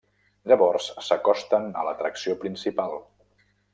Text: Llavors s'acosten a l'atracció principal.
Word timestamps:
Llavors 0.51 0.87
s'acosten 1.09 1.67
a 1.81 1.85
l'atracció 1.89 2.37
principal. 2.47 2.97